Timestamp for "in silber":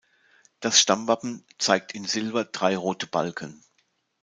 1.93-2.45